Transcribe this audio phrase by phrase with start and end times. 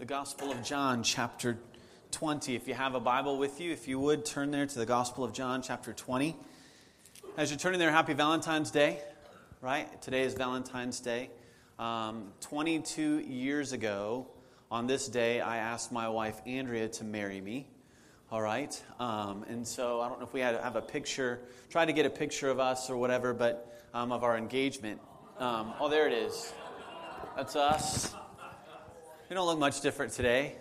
[0.00, 1.58] the Gospel of John, chapter
[2.12, 2.56] 20.
[2.56, 5.24] If you have a Bible with you, if you would turn there to the Gospel
[5.24, 6.34] of John, chapter 20.
[7.36, 8.98] As you're turning there, happy Valentine's Day,
[9.60, 10.00] right?
[10.00, 11.28] Today is Valentine's Day.
[11.78, 14.26] Um, 22 years ago,
[14.70, 17.66] on this day, I asked my wife, Andrea, to marry me.
[18.32, 18.82] All right?
[18.98, 22.06] Um, and so I don't know if we had have a picture, try to get
[22.06, 24.98] a picture of us or whatever, but um, of our engagement.
[25.38, 26.54] Um, oh, there it is.
[27.36, 28.14] That's us.
[29.30, 30.56] We don't look much different today,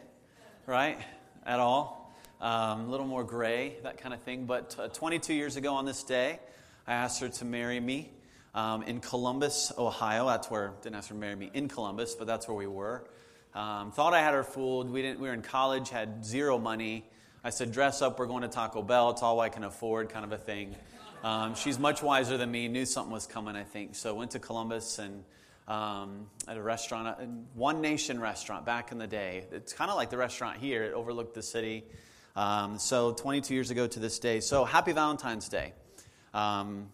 [0.68, 1.00] right?
[1.44, 2.14] At all.
[2.40, 4.46] Um, a little more gray, that kind of thing.
[4.46, 6.40] But uh, 22 years ago on this day,
[6.86, 8.12] I asked her to marry me
[8.54, 10.28] um, in Columbus, Ohio.
[10.28, 13.06] That's where, didn't ask her to marry me in Columbus, but that's where we were.
[13.56, 14.92] Um, thought I had her fooled.
[14.92, 17.10] We, didn't, we were in college, had zero money.
[17.44, 19.10] I said, dress up, we're going to Taco Bell.
[19.10, 20.76] It's all I can afford, kind of a thing.
[21.24, 23.96] Um, she's much wiser than me, knew something was coming, I think.
[23.96, 25.24] So went to Columbus and
[25.70, 29.46] um, at a restaurant, a One Nation restaurant back in the day.
[29.52, 31.86] It's kind of like the restaurant here, it overlooked the city.
[32.36, 34.40] Um, so 22 years ago to this day.
[34.40, 35.74] So happy Valentine's Day.
[36.34, 36.90] Um,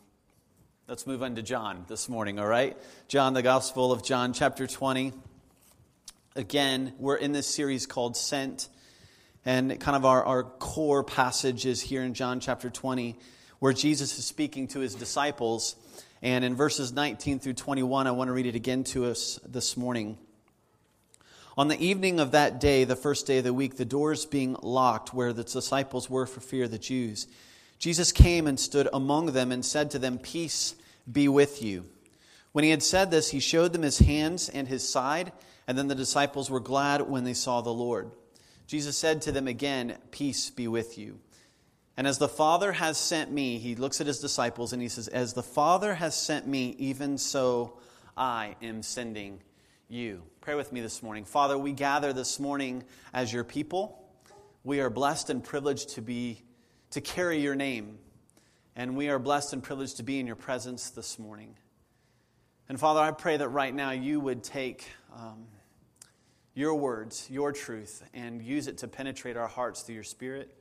[0.88, 2.78] let's move on to John this morning, all right?
[3.08, 5.14] John, the Gospel of John, chapter 20.
[6.36, 8.68] Again, we're in this series called Sent.
[9.46, 13.16] And kind of our, our core passage is here in John chapter 20,
[13.60, 15.76] where Jesus is speaking to his disciples.
[16.22, 19.78] And in verses 19 through 21, I want to read it again to us this
[19.78, 20.18] morning.
[21.58, 24.58] On the evening of that day, the first day of the week, the doors being
[24.62, 27.28] locked where the disciples were for fear of the Jews,
[27.80, 30.76] Jesus came and stood among them and said to them, Peace
[31.10, 31.86] be with you.
[32.52, 35.32] When he had said this, he showed them his hands and his side,
[35.68, 38.12] and then the disciples were glad when they saw the Lord.
[38.68, 41.20] Jesus said to them again, Peace be with you.
[41.98, 45.08] And as the Father has sent me, he looks at his disciples and he says,
[45.08, 47.78] As the Father has sent me, even so
[48.18, 49.40] I am sending
[49.88, 50.24] you.
[50.42, 51.24] Pray with me this morning.
[51.24, 54.04] Father, we gather this morning as your people.
[54.64, 56.42] We are blessed and privileged to be
[56.92, 58.00] to carry your name.
[58.76, 61.56] And we are blessed and privileged to be in your presence this morning.
[62.68, 64.86] And Father, I pray that right now you would take
[65.16, 65.46] um,
[66.54, 70.54] your words, your truth, and use it to penetrate our hearts through your Spirit.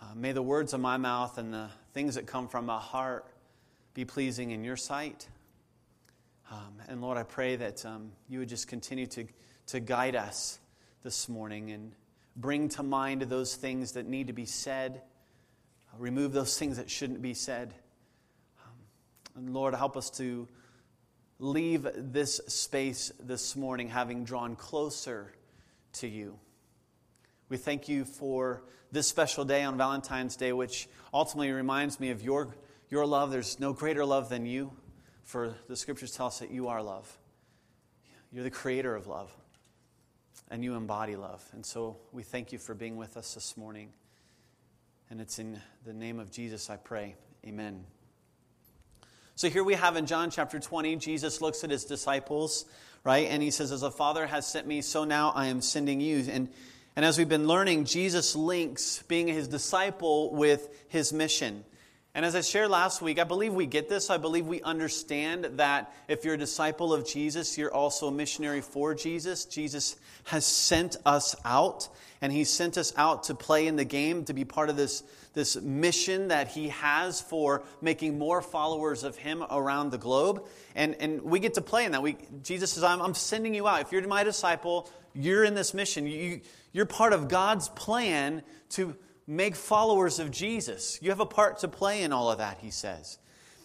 [0.00, 3.26] Uh, may the words of my mouth and the things that come from my heart
[3.94, 5.28] be pleasing in your sight.
[6.52, 9.26] Um, and Lord, I pray that um, you would just continue to,
[9.66, 10.60] to guide us
[11.02, 11.92] this morning and
[12.36, 15.02] bring to mind those things that need to be said,
[15.92, 17.74] uh, remove those things that shouldn't be said.
[18.64, 18.72] Um,
[19.34, 20.46] and Lord, help us to
[21.40, 25.32] leave this space this morning having drawn closer
[25.94, 26.38] to you.
[27.48, 32.22] We thank you for this special day on Valentine's Day, which ultimately reminds me of
[32.22, 32.54] your,
[32.90, 33.30] your love.
[33.30, 34.70] There's no greater love than you,
[35.24, 37.10] for the scriptures tell us that you are love.
[38.30, 39.34] You're the creator of love,
[40.50, 41.42] and you embody love.
[41.54, 43.92] And so we thank you for being with us this morning.
[45.08, 47.14] And it's in the name of Jesus I pray.
[47.46, 47.82] Amen.
[49.36, 52.66] So here we have in John chapter 20, Jesus looks at his disciples,
[53.04, 53.26] right?
[53.30, 56.26] And he says, As the Father has sent me, so now I am sending you.
[56.30, 56.50] And
[56.98, 61.64] and as we've been learning, Jesus links being his disciple with his mission.
[62.14, 64.10] And as I shared last week, I believe we get this.
[64.10, 68.60] I believe we understand that if you're a disciple of Jesus, you're also a missionary
[68.60, 69.44] for Jesus.
[69.44, 71.88] Jesus has sent us out,
[72.20, 75.04] and He sent us out to play in the game, to be part of this,
[75.34, 80.46] this mission that He has for making more followers of Him around the globe.
[80.74, 82.02] And, and we get to play in that.
[82.02, 83.82] We, Jesus says, I'm, I'm sending you out.
[83.82, 86.06] If you're my disciple, you're in this mission.
[86.06, 86.40] You,
[86.72, 88.96] you're part of God's plan to
[89.28, 90.98] make followers of Jesus.
[91.02, 93.18] You have a part to play in all of that, he says.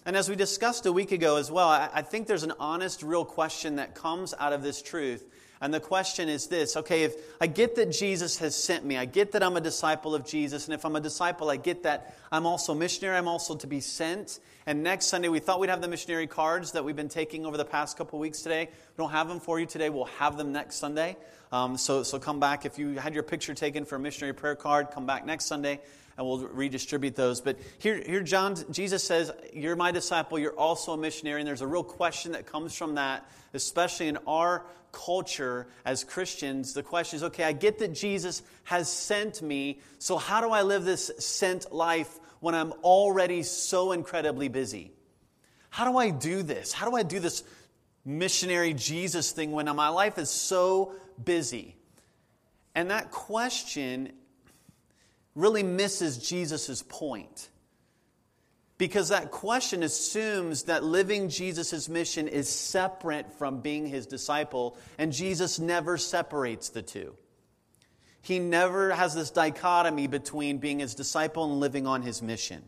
[0.05, 3.23] And as we discussed a week ago as well, I, think there's an honest, real
[3.23, 5.25] question that comes out of this truth.
[5.63, 9.05] And the question is this okay, if I get that Jesus has sent me, I
[9.05, 12.17] get that I'm a disciple of Jesus, and if I'm a disciple, I get that
[12.33, 14.41] I'm also missionary, I'm also to be sent.
[14.65, 17.55] And next Sunday, we thought we'd have the missionary cards that we've been taking over
[17.55, 18.65] the past couple weeks today.
[18.65, 21.15] We don't have them for you today, we'll have them next Sunday.
[21.53, 22.65] Um, so, so come back.
[22.65, 25.79] If you had your picture taken for a missionary prayer card, come back next Sunday
[26.17, 27.41] and we'll redistribute those.
[27.41, 31.41] But here, here John, Jesus says, You're my disciple, you're also a missionary.
[31.41, 36.73] And there's a real question that comes from that, especially in our culture as Christians.
[36.73, 40.61] The question is okay, I get that Jesus has sent me, so how do I
[40.61, 44.91] live this sent life when I'm already so incredibly busy?
[45.69, 46.71] How do I do this?
[46.71, 47.43] How do I do this
[48.05, 50.93] missionary Jesus thing when my life is so
[51.23, 51.75] busy?
[52.75, 54.13] And that question
[55.35, 57.49] really misses Jesus' point.
[58.77, 65.13] Because that question assumes that living Jesus' mission is separate from being his disciple, and
[65.13, 67.15] Jesus never separates the two.
[68.21, 72.63] He never has this dichotomy between being his disciple and living on his mission.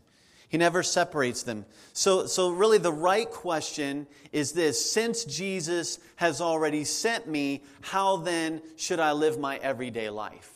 [0.48, 1.66] He never separates them.
[1.92, 8.18] So, so really, the right question is this Since Jesus has already sent me, how
[8.18, 10.55] then should I live my everyday life?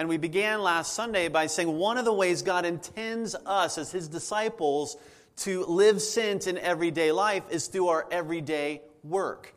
[0.00, 3.92] And we began last Sunday by saying one of the ways God intends us as
[3.92, 4.96] his disciples
[5.36, 9.54] to live sent in everyday life is through our everyday work.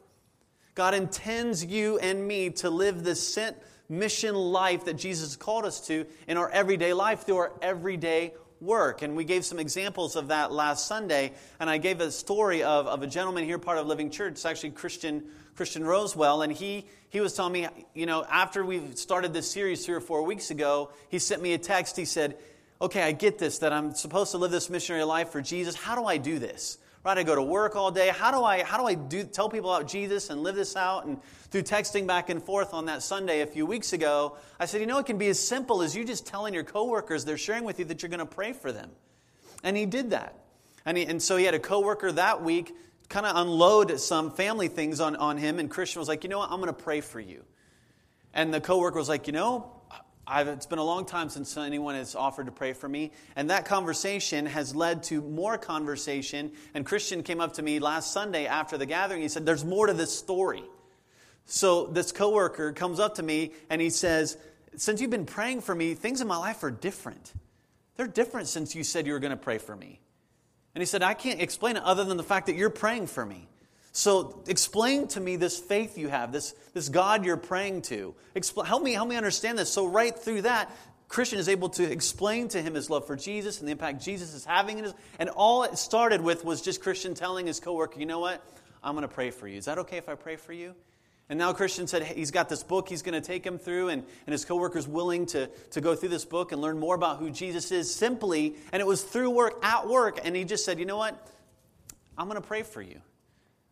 [0.76, 3.56] God intends you and me to live this sent
[3.88, 9.02] mission life that Jesus called us to in our everyday life through our everyday work.
[9.02, 11.32] And we gave some examples of that last Sunday.
[11.58, 14.34] And I gave a story of, of a gentleman here, part of Living Church.
[14.34, 15.24] It's actually Christian,
[15.56, 16.44] Christian Rosewell.
[16.44, 20.02] And he, he was telling me, you know, after we started this series three or
[20.02, 21.98] four weeks ago, he sent me a text.
[21.98, 22.38] He said,
[22.82, 25.74] Okay, I get this, that I'm supposed to live this missionary life for Jesus.
[25.74, 26.78] How do I do this?
[27.04, 27.18] right?
[27.18, 28.10] I go to work all day.
[28.10, 31.06] How do I, how do I do, tell people about Jesus and live this out?
[31.06, 34.82] And through texting back and forth on that Sunday a few weeks ago, I said,
[34.82, 37.64] you know, it can be as simple as you just telling your coworkers they're sharing
[37.64, 38.90] with you that you're going to pray for them.
[39.64, 40.36] And he did that.
[40.86, 42.74] And, he, and so he had a coworker that week
[43.14, 45.60] kind of unload some family things on, on him.
[45.60, 46.50] And Christian was like, you know what?
[46.52, 47.44] I'm going to pray for you.
[48.34, 49.72] And the coworker was like, you know,
[50.26, 53.12] I've, it's been a long time since anyone has offered to pray for me.
[53.36, 56.54] And that conversation has led to more conversation.
[56.74, 59.22] And Christian came up to me last Sunday after the gathering.
[59.22, 60.64] He said, There's more to this story.
[61.46, 64.40] So this coworker comes up to me and he says,
[64.76, 67.32] Since you've been praying for me, things in my life are different.
[67.96, 70.00] They're different since you said you were going to pray for me.
[70.76, 73.26] And he said, I can't explain it other than the fact that you're praying for
[73.26, 73.48] me.
[73.92, 78.16] So explain to me this faith you have, this, this God you're praying to.
[78.36, 79.70] Expl- help, me, help me understand this.
[79.70, 80.76] So right through that,
[81.08, 84.34] Christian is able to explain to him his love for Jesus and the impact Jesus
[84.34, 84.96] is having in his.
[85.20, 88.44] And all it started with was just Christian telling his coworker, you know what?
[88.84, 89.60] I'm going to pray for you.
[89.60, 90.74] Is that okay if I pray for you?
[91.34, 94.04] And now Christian said he's got this book he's going to take him through, and,
[94.28, 97.32] and his coworker's willing to, to go through this book and learn more about who
[97.32, 98.56] Jesus is simply.
[98.72, 101.28] And it was through work, at work, and he just said, you know what?
[102.20, 103.02] I'm going to pray for you.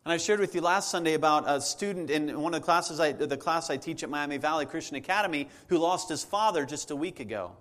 [0.06, 3.00] And I shared with you last Sunday about a student in one of the classes,
[3.00, 6.90] I, the class I teach at Miami Valley Christian Academy, who lost his father just
[6.90, 7.52] a week ago.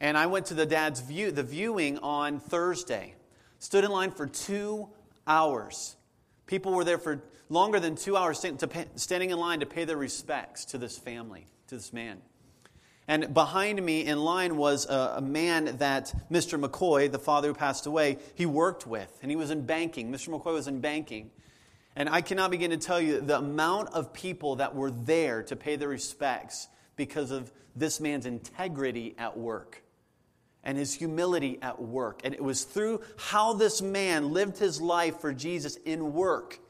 [0.00, 3.14] And I went to the dad's view, the viewing on Thursday.
[3.58, 4.90] Stood in line for two
[5.26, 5.96] hours.
[6.44, 8.38] People were there for longer than two hours
[8.96, 12.22] standing in line to pay their respects to this family, to this man.
[13.06, 16.64] And behind me in line was a, a, man that Mr.
[16.64, 19.10] McCoy, the father who passed away, he worked with.
[19.20, 20.12] And he was in banking.
[20.12, 20.28] Mr.
[20.28, 21.32] McCoy was in banking.
[21.96, 25.56] And I cannot begin to tell you the amount of people that were there to
[25.56, 29.82] pay their respects because of this man's integrity at work
[30.62, 32.20] and his humility at work.
[32.22, 36.60] And it was through how this man lived his life for Jesus in work,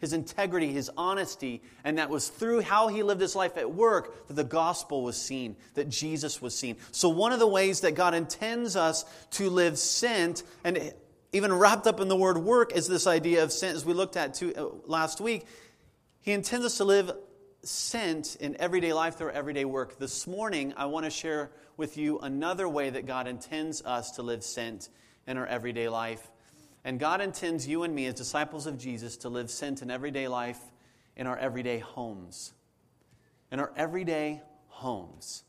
[0.00, 4.28] his integrity, his honesty, and that was through how he lived his life at work
[4.28, 6.76] that the gospel was seen, that Jesus was seen.
[6.90, 10.92] So, one of the ways that God intends us to live sent, and
[11.32, 14.16] even wrapped up in the word work is this idea of sent, as we looked
[14.16, 15.46] at two, uh, last week.
[16.22, 17.12] He intends us to live
[17.62, 19.98] sent in everyday life through everyday work.
[19.98, 24.22] This morning, I want to share with you another way that God intends us to
[24.22, 24.88] live sent
[25.26, 26.29] in our everyday life.
[26.84, 30.28] And God intends you and me, as disciples of Jesus, to live sent in everyday
[30.28, 30.60] life
[31.16, 32.52] in our everyday homes.
[33.52, 35.44] In our everyday homes.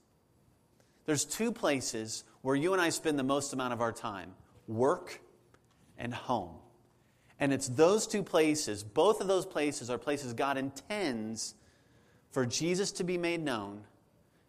[1.05, 4.33] There's two places where you and I spend the most amount of our time
[4.67, 5.21] work
[5.97, 6.55] and home.
[7.39, 11.55] And it's those two places, both of those places are places God intends
[12.29, 13.81] for Jesus to be made known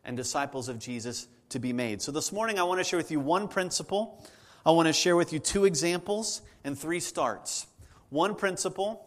[0.05, 2.03] and disciples of Jesus to be made.
[2.03, 4.23] So this morning, I want to share with you one principle.
[4.65, 7.67] I want to share with you two examples and three starts.
[8.11, 9.07] One principle,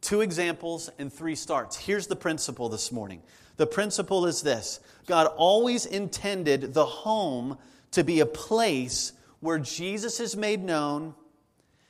[0.00, 1.76] two examples, and three starts.
[1.76, 3.22] Here's the principle this morning.
[3.56, 7.58] The principle is this God always intended the home
[7.92, 11.14] to be a place where Jesus is made known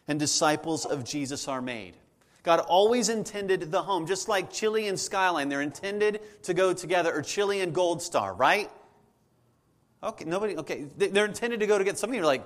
[0.08, 1.94] and disciples of Jesus are made.
[2.42, 7.14] God always intended the home, just like Chili and Skyline, they're intended to go together,
[7.14, 8.70] or Chili and Gold Star, right?
[10.02, 11.96] Okay, nobody, okay, they're intended to go together.
[11.96, 12.44] Some of you are like,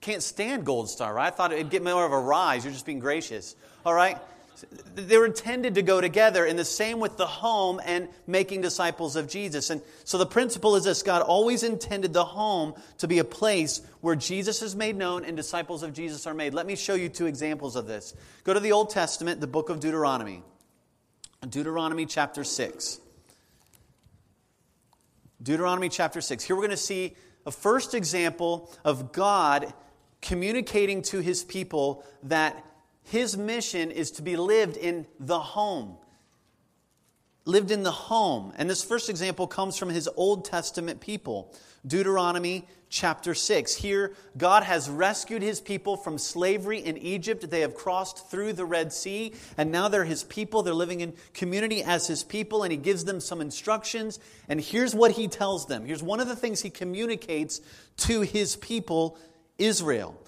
[0.00, 1.26] can't stand Gold Star, right?
[1.26, 2.64] I thought it'd get more of a rise.
[2.64, 4.18] You're just being gracious, all right?
[4.94, 9.14] They were intended to go together, and the same with the home and making disciples
[9.16, 9.68] of Jesus.
[9.68, 13.82] And so the principle is this God always intended the home to be a place
[14.00, 16.54] where Jesus is made known and disciples of Jesus are made.
[16.54, 18.14] Let me show you two examples of this.
[18.44, 20.42] Go to the Old Testament, the book of Deuteronomy.
[21.46, 23.00] Deuteronomy chapter 6.
[25.42, 26.44] Deuteronomy chapter 6.
[26.44, 29.72] Here we're going to see a first example of God
[30.26, 32.64] communicating to his people that
[33.04, 35.96] his mission is to be lived in the home.
[37.44, 38.52] Lived in the home.
[38.56, 41.54] And this first example comes from his Old Testament people.
[41.86, 43.76] Deuteronomy chapter 6.
[43.76, 47.48] Here, God has rescued his people from slavery in Egypt.
[47.48, 50.64] They have crossed through the Red Sea, and now they're his people.
[50.64, 54.18] They're living in community as his people, and he gives them some instructions.
[54.48, 55.84] And here's what he tells them.
[55.84, 57.60] Here's one of the things he communicates
[57.98, 59.16] to his people,
[59.58, 60.20] Israel.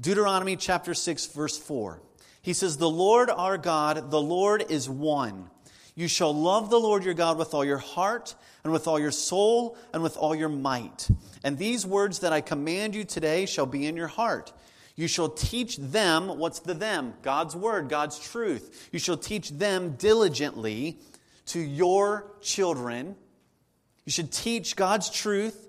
[0.00, 2.00] Deuteronomy chapter 6, verse 4.
[2.42, 5.50] He says, The Lord our God, the Lord is one.
[5.94, 9.12] You shall love the Lord your God with all your heart, and with all your
[9.12, 11.08] soul, and with all your might.
[11.44, 14.52] And these words that I command you today shall be in your heart.
[14.96, 17.14] You shall teach them, what's the them?
[17.22, 18.88] God's word, God's truth.
[18.92, 20.98] You shall teach them diligently
[21.46, 23.16] to your children.
[24.04, 25.68] You should teach God's truth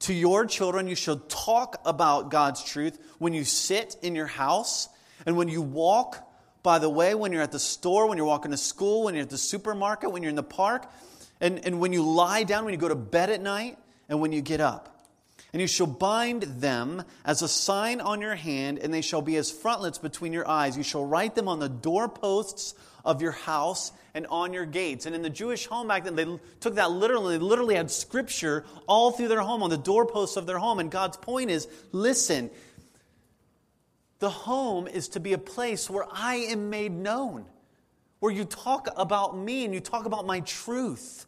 [0.00, 0.88] to your children.
[0.88, 4.88] You shall talk about God's truth when you sit in your house
[5.26, 6.26] and when you walk
[6.62, 9.22] by the way, when you're at the store, when you're walking to school, when you're
[9.22, 10.90] at the supermarket, when you're in the park,
[11.40, 13.78] and, and when you lie down, when you go to bed at night,
[14.08, 14.86] and when you get up.
[15.52, 19.36] And you shall bind them as a sign on your hand, and they shall be
[19.36, 20.76] as frontlets between your eyes.
[20.76, 25.06] You shall write them on the doorposts of your house and on your gates.
[25.06, 26.26] And in the Jewish home back then, they
[26.60, 27.38] took that literally.
[27.38, 30.78] They literally had scripture all through their home, on the doorposts of their home.
[30.78, 32.50] And God's point is listen,
[34.18, 37.46] the home is to be a place where I am made known,
[38.18, 41.26] where you talk about me and you talk about my truth.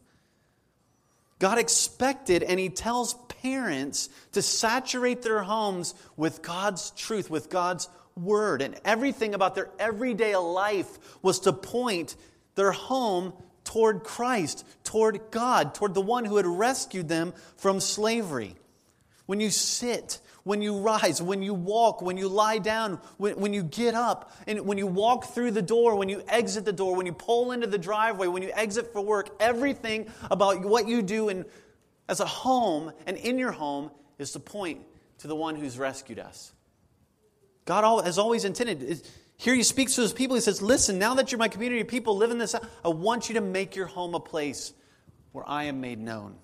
[1.39, 7.89] God expected, and He tells parents to saturate their homes with God's truth, with God's
[8.17, 8.63] word.
[8.63, 12.17] And everything about their everyday life was to point
[12.55, 13.33] their home
[13.65, 18.57] toward Christ, toward God, toward the one who had rescued them from slavery.
[19.27, 23.53] When you sit when you rise, when you walk, when you lie down, when, when
[23.53, 26.97] you get up, and when you walk through the door, when you exit the door,
[26.97, 31.03] when you pull into the driveway, when you exit for work, everything about what you
[31.03, 31.45] do in,
[32.09, 34.81] as a home and in your home is to point
[35.19, 36.53] to the one who's rescued us.
[37.65, 39.03] God has always intended.
[39.37, 40.35] Here he speaks to his people.
[40.35, 43.29] He says, Listen, now that you're my community of people, live in this, I want
[43.29, 44.73] you to make your home a place
[45.33, 46.37] where I am made known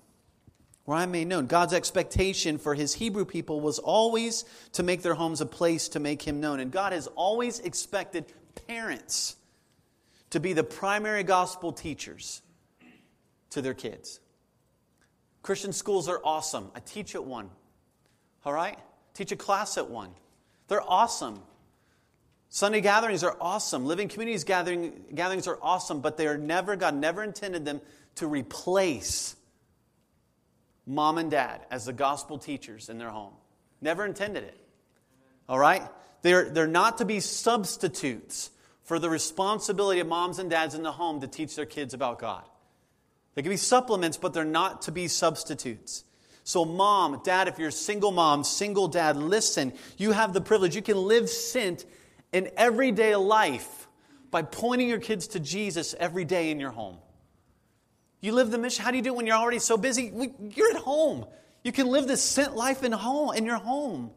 [0.89, 1.45] where I am made known.
[1.45, 5.99] God's expectation for his Hebrew people was always to make their homes a place to
[5.99, 6.59] make him known.
[6.59, 8.25] And God has always expected
[8.67, 9.35] parents
[10.31, 12.41] to be the primary gospel teachers
[13.51, 14.19] to their kids.
[15.43, 16.71] Christian schools are awesome.
[16.73, 17.51] I teach at one.
[18.43, 18.79] All right?
[19.13, 20.09] Teach a class at one.
[20.69, 21.41] They're awesome.
[22.47, 23.85] Sunday gatherings are awesome.
[23.85, 27.81] Living communities gathering, gatherings are awesome, but they are never, God never intended them
[28.15, 29.35] to replace
[30.87, 33.33] mom and dad as the gospel teachers in their home.
[33.81, 34.57] Never intended it.
[35.47, 35.83] All right?
[36.21, 38.49] They're, they're not to be substitutes
[38.83, 42.19] for the responsibility of moms and dads in the home to teach their kids about
[42.19, 42.43] God.
[43.35, 46.03] They can be supplements, but they're not to be substitutes.
[46.43, 49.73] So, mom, dad, if you're a single mom, single dad, listen.
[49.97, 50.75] You have the privilege.
[50.75, 51.85] You can live sent
[52.31, 53.87] in everyday life
[54.31, 56.97] by pointing your kids to Jesus every day in your home.
[58.21, 58.83] You live the mission.
[58.83, 60.11] How do you do it when you're already so busy?
[60.55, 61.25] You're at home.
[61.63, 64.11] You can live this sent life in home in your home.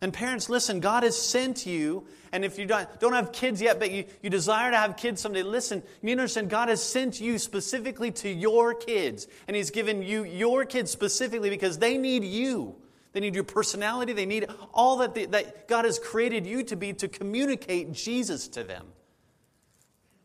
[0.00, 3.78] And parents, listen, God has sent you, and if you don't, don't have kids yet,
[3.78, 7.38] but you, you desire to have kids someday, listen, you understand God has sent you
[7.38, 9.26] specifically to your kids.
[9.46, 12.76] And He's given you your kids specifically because they need you.
[13.12, 14.12] They need your personality.
[14.12, 18.48] They need all that, the, that God has created you to be to communicate Jesus
[18.48, 18.86] to them.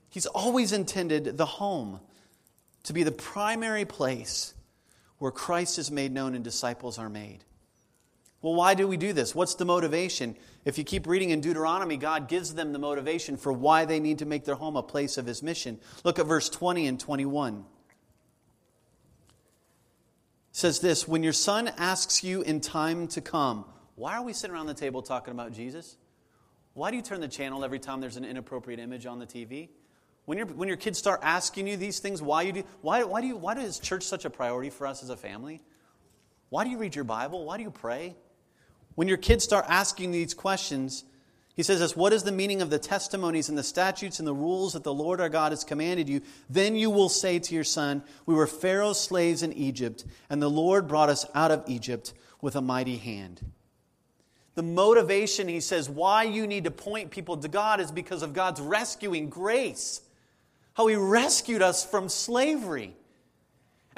[0.09, 1.99] He's always intended the home
[2.83, 4.55] to be the primary place
[5.19, 7.45] where Christ is made known and disciples are made.
[8.41, 9.35] Well, why do we do this?
[9.35, 10.35] What's the motivation?
[10.63, 14.19] If you keep reading in Deuteronomy, God gives them the motivation for why they need
[14.19, 15.79] to make their home a place of His mission.
[16.03, 17.55] Look at verse 20 and 21.
[17.55, 17.63] It
[20.51, 23.65] says this When your son asks you in time to come,
[23.95, 25.97] why are we sitting around the table talking about Jesus?
[26.73, 29.67] Why do you turn the channel every time there's an inappropriate image on the TV?
[30.23, 33.19] When, your when your kids start asking you these things, why, you do, why, why,
[33.19, 35.61] do you, why is church such a priority for us as a family?
[36.49, 37.43] Why do you read your Bible?
[37.43, 38.15] Why do you pray?
[38.95, 41.03] When your kids start asking these questions,
[41.55, 44.33] he says this What is the meaning of the testimonies and the statutes and the
[44.33, 46.21] rules that the Lord our God has commanded you?
[46.49, 50.49] Then you will say to your son, We were Pharaoh's slaves in Egypt, and the
[50.49, 53.41] Lord brought us out of Egypt with a mighty hand.
[54.55, 58.33] The motivation, he says, why you need to point people to God is because of
[58.33, 60.01] God's rescuing grace
[60.73, 62.95] how he rescued us from slavery.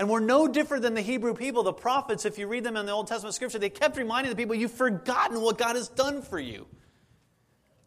[0.01, 1.61] And we're no different than the Hebrew people.
[1.61, 4.35] The prophets, if you read them in the Old Testament scripture, they kept reminding the
[4.35, 6.65] people, you've forgotten what God has done for you.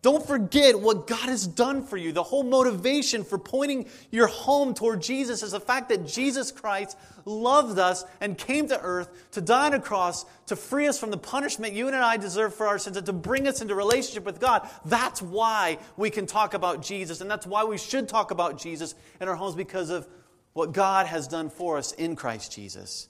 [0.00, 2.12] Don't forget what God has done for you.
[2.12, 6.96] The whole motivation for pointing your home toward Jesus is the fact that Jesus Christ
[7.24, 11.10] loved us and came to earth to die on a cross to free us from
[11.10, 14.24] the punishment you and I deserve for our sins and to bring us into relationship
[14.24, 14.68] with God.
[14.84, 18.94] That's why we can talk about Jesus, and that's why we should talk about Jesus
[19.20, 20.06] in our homes because of
[20.54, 23.08] what God has done for us in Christ Jesus.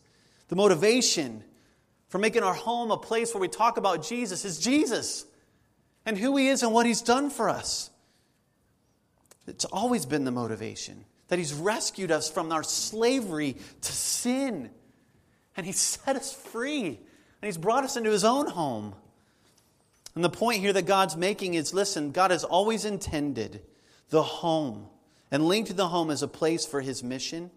[0.48, 1.44] The motivation
[2.08, 5.26] for making our home a place where we talk about Jesus is Jesus
[6.04, 7.90] and who He is and what He's done for us.
[9.46, 14.70] It's always been the motivation that He's rescued us from our slavery to sin.
[15.56, 16.86] And He's set us free.
[16.86, 18.94] And He's brought us into His own home.
[20.14, 23.60] And the point here that God's making is listen, God has always intended
[24.10, 24.86] the home
[25.34, 27.50] and linked to the home as a place for His mission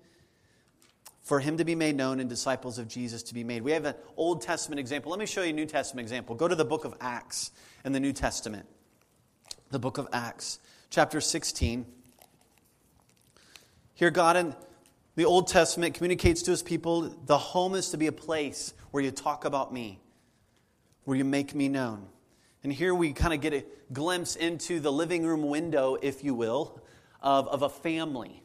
[1.21, 3.61] for him to be made known and disciples of Jesus to be made.
[3.61, 5.11] We have an Old Testament example.
[5.11, 6.35] Let me show you a New Testament example.
[6.35, 7.51] Go to the book of Acts
[7.83, 8.65] in the New Testament.
[9.69, 11.85] The book of Acts, chapter 16.
[13.93, 14.55] Here, God in
[15.15, 19.03] the Old Testament communicates to his people the home is to be a place where
[19.03, 19.99] you talk about me,
[21.03, 22.07] where you make me known.
[22.63, 26.33] And here we kind of get a glimpse into the living room window, if you
[26.33, 26.81] will,
[27.21, 28.43] of, of a family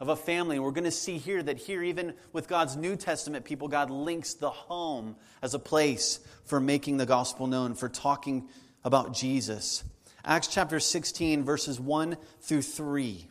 [0.00, 0.56] of a family.
[0.56, 3.90] And we're going to see here that here, even with God's New Testament people, God
[3.90, 8.48] links the home as a place for making the gospel known, for talking
[8.82, 9.84] about Jesus.
[10.24, 13.26] Acts chapter 16, verses 1 through 3.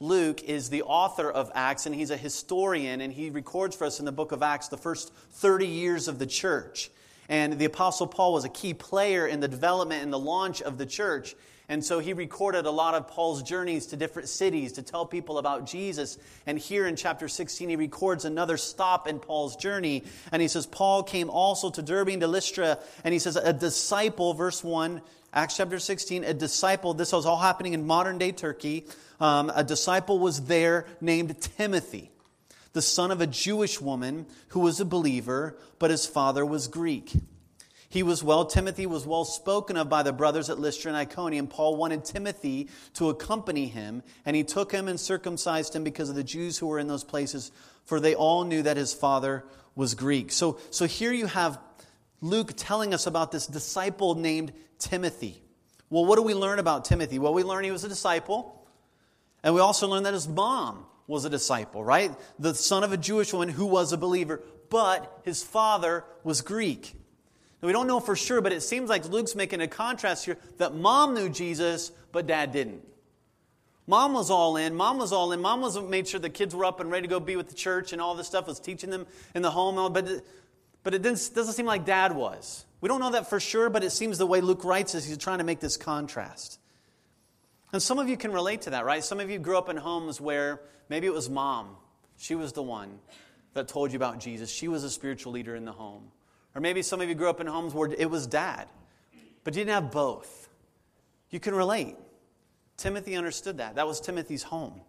[0.00, 3.98] Luke is the author of Acts, and he's a historian, and he records for us
[3.98, 6.90] in the book of Acts the first 30 years of the church.
[7.28, 10.76] And the Apostle Paul was a key player in the development and the launch of
[10.76, 11.34] the church.
[11.68, 15.38] And so he recorded a lot of Paul's journeys to different cities to tell people
[15.38, 16.18] about Jesus.
[16.46, 20.04] And here in chapter 16, he records another stop in Paul's journey.
[20.30, 22.78] And he says, Paul came also to Derbe and to Lystra.
[23.02, 25.00] And he says, a disciple, verse 1,
[25.32, 28.86] Acts chapter 16, a disciple, this was all happening in modern day Turkey.
[29.18, 32.10] Um, a disciple was there named Timothy,
[32.72, 37.12] the son of a Jewish woman who was a believer, but his father was Greek.
[37.94, 41.46] He was well, Timothy was well spoken of by the brothers at Lystra and Iconium.
[41.46, 46.16] Paul wanted Timothy to accompany him, and he took him and circumcised him because of
[46.16, 47.52] the Jews who were in those places,
[47.84, 49.44] for they all knew that his father
[49.76, 50.32] was Greek.
[50.32, 51.56] So, so here you have
[52.20, 55.40] Luke telling us about this disciple named Timothy.
[55.88, 57.20] Well, what do we learn about Timothy?
[57.20, 58.66] Well, we learn he was a disciple,
[59.44, 62.10] and we also learn that his mom was a disciple, right?
[62.40, 66.96] The son of a Jewish woman who was a believer, but his father was Greek.
[67.64, 70.36] Now, we don't know for sure, but it seems like Luke's making a contrast here
[70.58, 72.82] that mom knew Jesus, but dad didn't.
[73.86, 74.74] Mom was all in.
[74.74, 75.40] Mom was all in.
[75.40, 77.54] Mom was made sure the kids were up and ready to go be with the
[77.54, 79.94] church and all this stuff, was teaching them in the home.
[79.94, 80.26] But, it,
[80.82, 82.66] but it doesn't seem like dad was.
[82.82, 85.16] We don't know that for sure, but it seems the way Luke writes is he's
[85.16, 86.58] trying to make this contrast.
[87.72, 89.02] And some of you can relate to that, right?
[89.02, 91.76] Some of you grew up in homes where maybe it was mom.
[92.18, 92.98] She was the one
[93.54, 94.50] that told you about Jesus.
[94.50, 96.10] She was a spiritual leader in the home.
[96.54, 98.68] Or maybe some of you grew up in homes where it was dad,
[99.42, 100.48] but you didn't have both.
[101.30, 101.96] You can relate.
[102.76, 103.74] Timothy understood that.
[103.76, 104.80] That was Timothy's home.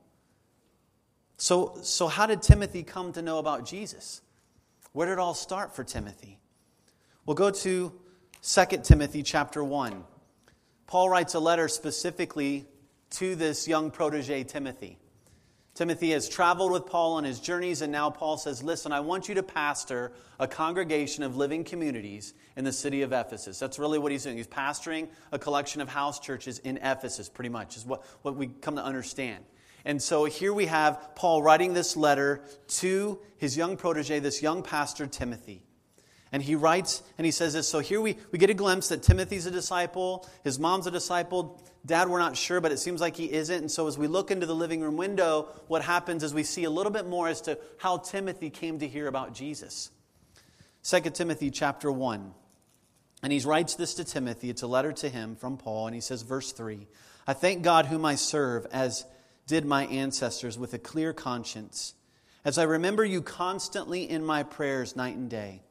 [1.38, 4.21] So, so how did Timothy come to know about Jesus?
[4.93, 6.39] Where did it all start for Timothy?
[7.25, 7.91] We'll go to
[8.41, 10.04] 2 Timothy chapter 1.
[10.88, 12.65] Paul writes a letter specifically
[13.12, 14.99] to this young protege, Timothy.
[15.75, 19.27] Timothy has traveled with Paul on his journeys, and now Paul says, Listen, I want
[19.27, 23.59] you to pastor a congregation of living communities in the city of Ephesus.
[23.59, 24.38] That's really what he's doing.
[24.38, 28.47] He's pastoring a collection of house churches in Ephesus, pretty much, is what, what we
[28.47, 29.43] come to understand.
[29.83, 34.63] And so here we have Paul writing this letter to his young protege, this young
[34.63, 35.61] pastor, Timothy.
[36.31, 37.67] And he writes and he says this.
[37.67, 41.61] So here we, we get a glimpse that Timothy's a disciple, his mom's a disciple.
[41.85, 43.55] Dad, we're not sure, but it seems like he isn't.
[43.55, 46.63] And so as we look into the living room window, what happens is we see
[46.63, 49.91] a little bit more as to how Timothy came to hear about Jesus.
[50.83, 52.33] 2 Timothy chapter 1.
[53.23, 54.49] And he writes this to Timothy.
[54.49, 55.88] It's a letter to him from Paul.
[55.88, 56.88] And he says, verse 3
[57.27, 59.05] I thank God whom I serve, as
[59.47, 61.93] did my ancestors, with a clear conscience,
[62.43, 65.61] as I remember you constantly in my prayers night and day.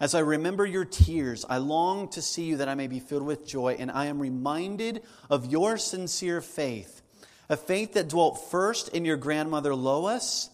[0.00, 3.22] As I remember your tears, I long to see you that I may be filled
[3.22, 7.02] with joy, and I am reminded of your sincere faith,
[7.50, 10.48] a faith that dwelt first in your grandmother Lois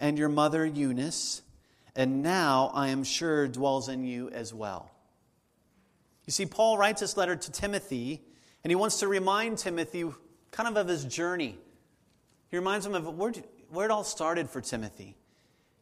[0.00, 1.42] and your mother Eunice,
[1.94, 4.90] and now I am sure dwells in you as well.
[6.24, 8.22] You see, Paul writes this letter to Timothy,
[8.64, 10.10] and he wants to remind Timothy
[10.52, 11.58] kind of of his journey.
[12.48, 13.32] He reminds him of where,
[13.68, 15.16] where it all started for Timothy.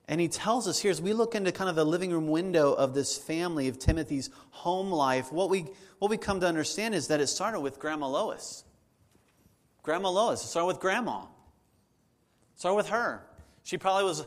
[0.07, 2.75] And he tells us here, as we look into kind of the living room window
[2.75, 5.67] of this family, of Timothy's home life, what we,
[5.99, 8.65] what we come to understand is that it started with Grandma Lois.
[9.83, 10.45] Grandma Lois.
[10.45, 11.23] It started with Grandma.
[11.23, 13.25] It started with her.
[13.63, 14.27] She probably was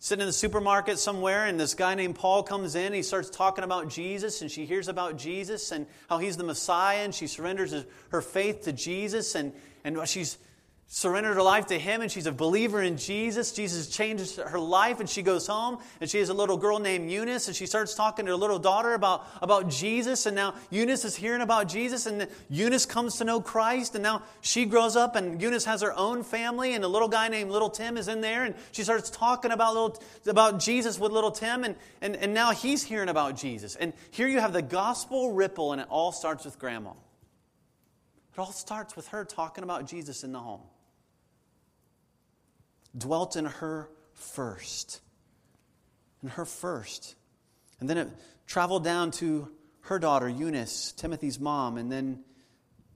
[0.00, 2.92] sitting in the supermarket somewhere, and this guy named Paul comes in.
[2.92, 7.04] He starts talking about Jesus, and she hears about Jesus and how he's the Messiah,
[7.04, 7.72] and she surrenders
[8.10, 9.52] her faith to Jesus, and,
[9.84, 10.36] and she's
[10.88, 13.50] surrendered her life to him and she's a believer in Jesus.
[13.50, 17.10] Jesus changes her life and she goes home and she has a little girl named
[17.10, 21.04] Eunice and she starts talking to her little daughter about, about Jesus and now Eunice
[21.04, 25.16] is hearing about Jesus and Eunice comes to know Christ and now she grows up
[25.16, 28.20] and Eunice has her own family and a little guy named little Tim is in
[28.20, 32.32] there and she starts talking about little about Jesus with little Tim and, and, and
[32.32, 33.74] now he's hearing about Jesus.
[33.74, 36.90] And here you have the gospel ripple and it all starts with grandma.
[36.90, 40.60] It all starts with her talking about Jesus in the home
[42.96, 45.00] dwelt in her first.
[46.22, 47.14] In her first.
[47.80, 48.08] And then it
[48.46, 49.48] traveled down to
[49.82, 52.20] her daughter, Eunice, Timothy's mom, and then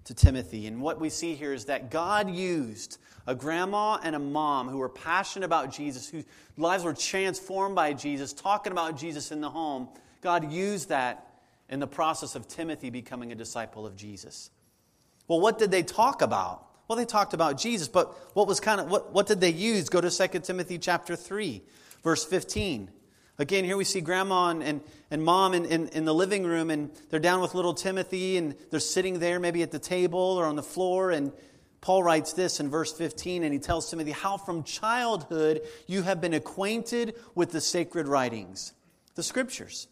[0.05, 0.67] to Timothy.
[0.67, 4.79] And what we see here is that God used a grandma and a mom who
[4.79, 6.25] were passionate about Jesus, whose
[6.57, 9.89] lives were transformed by Jesus, talking about Jesus in the home.
[10.21, 11.27] God used that
[11.69, 14.51] in the process of Timothy becoming a disciple of Jesus.
[15.29, 16.67] Well, what did they talk about?
[16.91, 19.89] Well, they talked about Jesus, but what was kind of what, what did they use?
[19.89, 21.63] Go to 2 Timothy chapter 3,
[22.03, 22.91] verse 15.
[23.39, 26.69] Again, here we see grandma and, and, and mom in, in, in, the living room,
[26.69, 30.47] and they're down with little Timothy, and they're sitting there, maybe at the table or
[30.47, 31.13] on the floor.
[31.13, 31.31] And
[31.81, 36.21] Paul writes this in verse 15, and he tells Timothy, How from childhood you have
[36.21, 38.73] been acquainted with the sacred writings,
[39.15, 39.87] the scriptures,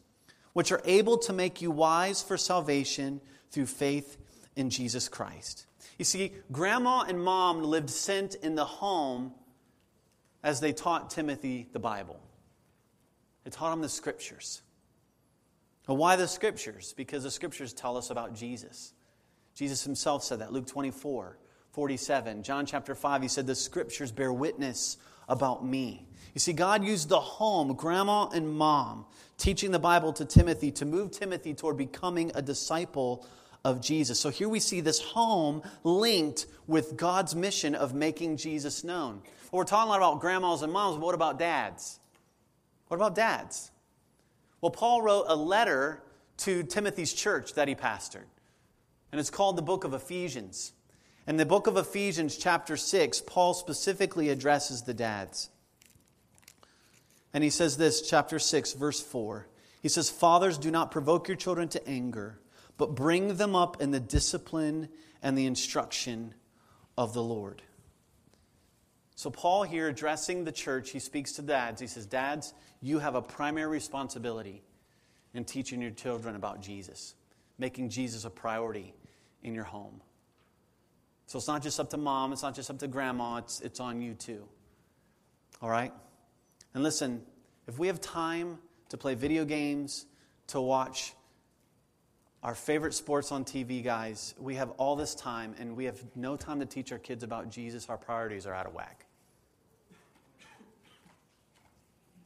[0.52, 3.20] which are able to make you wise for salvation
[3.52, 4.16] through faith
[4.56, 5.67] in Jesus Christ.
[5.98, 9.32] You see, grandma and mom lived sent in the home
[10.42, 12.20] as they taught Timothy the Bible.
[13.44, 14.62] They taught him the scriptures.
[15.87, 16.92] Why the scriptures?
[16.96, 18.92] Because the scriptures tell us about Jesus.
[19.54, 20.52] Jesus himself said that.
[20.52, 21.38] Luke 24,
[21.72, 22.42] 47.
[22.42, 26.06] John chapter 5, he said, The scriptures bear witness about me.
[26.34, 29.06] You see, God used the home, grandma and mom,
[29.38, 33.26] teaching the Bible to Timothy to move Timothy toward becoming a disciple
[33.64, 34.18] of Jesus.
[34.18, 39.22] So here we see this home linked with God's mission of making Jesus known.
[39.50, 41.98] Well, we're talking a lot about grandmas and moms, but what about dads?
[42.88, 43.70] What about dads?
[44.60, 46.02] Well, Paul wrote a letter
[46.38, 48.26] to Timothy's church that he pastored,
[49.10, 50.72] and it's called the book of Ephesians.
[51.26, 55.50] In the book of Ephesians, chapter 6, Paul specifically addresses the dads.
[57.34, 59.46] And he says this, chapter 6, verse 4.
[59.82, 62.38] He says, Fathers, do not provoke your children to anger
[62.78, 64.88] but bring them up in the discipline
[65.22, 66.34] and the instruction
[66.96, 67.60] of the Lord.
[69.16, 71.80] So, Paul here addressing the church, he speaks to dads.
[71.80, 74.62] He says, Dads, you have a primary responsibility
[75.34, 77.14] in teaching your children about Jesus,
[77.58, 78.94] making Jesus a priority
[79.42, 80.00] in your home.
[81.26, 83.80] So, it's not just up to mom, it's not just up to grandma, it's, it's
[83.80, 84.44] on you too.
[85.60, 85.92] All right?
[86.74, 87.22] And listen,
[87.66, 88.58] if we have time
[88.90, 90.06] to play video games,
[90.48, 91.12] to watch
[92.42, 96.37] our favorite sports on TV, guys, we have all this time and we have no
[96.37, 97.88] time to teach our kids about Jesus.
[97.88, 99.07] Our priorities are out of whack.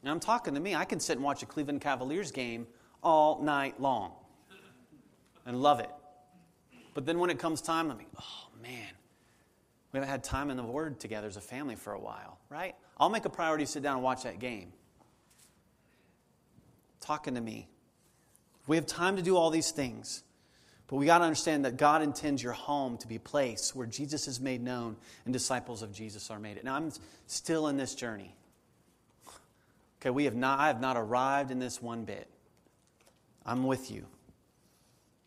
[0.02, 0.74] Now, I'm talking to me.
[0.74, 2.66] I can sit and watch a Cleveland Cavaliers game
[3.02, 4.12] all night long
[5.46, 5.90] and love it.
[6.94, 8.90] But then when it comes time, I'm like, oh man,
[9.92, 12.74] we haven't had time in the Word together as a family for a while, right?
[12.98, 14.72] I'll make a priority to sit down and watch that game.
[17.00, 17.68] Talking to me.
[18.66, 20.22] We have time to do all these things.
[20.92, 23.86] But we got to understand that God intends your home to be a place where
[23.86, 26.62] Jesus is made known and disciples of Jesus are made.
[26.62, 26.92] Now, I'm
[27.26, 28.34] still in this journey.
[30.00, 32.28] Okay, we have not, I have not arrived in this one bit.
[33.46, 34.04] I'm with you.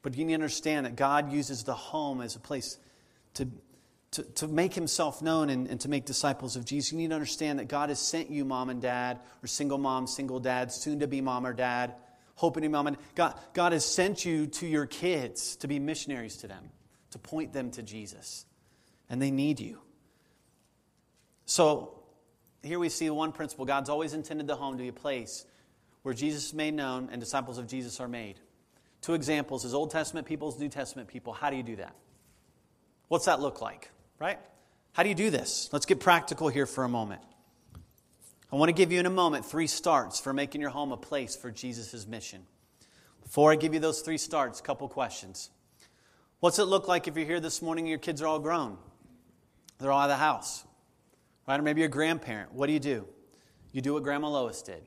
[0.03, 2.77] But you need to understand that God uses the home as a place
[3.33, 3.47] to,
[4.11, 6.91] to, to make himself known and, and to make disciples of Jesus.
[6.91, 10.05] You need to understand that God has sent you, mom and dad, or single mom,
[10.05, 11.95] single dad, soon to be mom or dad
[12.35, 12.57] Hope.
[12.57, 16.69] And God, God has sent you to your kids to be missionaries to them,
[17.11, 18.45] to point them to Jesus.
[19.09, 19.79] And they need you.
[21.45, 22.03] So
[22.63, 25.45] here we see one principle God's always intended the home to be a place
[26.01, 28.39] where Jesus is made known and disciples of Jesus are made.
[29.01, 31.31] Two examples as Old Testament people, New Testament people.
[31.33, 31.95] How do you do that?
[33.07, 34.39] What's that look like, right?
[34.93, 35.69] How do you do this?
[35.71, 37.21] Let's get practical here for a moment.
[38.51, 40.97] I want to give you in a moment three starts for making your home a
[40.97, 42.45] place for Jesus' mission.
[43.23, 45.49] Before I give you those three starts, a couple questions.
[46.39, 48.77] What's it look like if you're here this morning and your kids are all grown?
[49.79, 50.63] They're all out of the house.
[51.47, 51.59] Right?
[51.59, 52.53] Or maybe you're a grandparent.
[52.53, 53.07] What do you do?
[53.71, 54.83] You do what Grandma Lois did.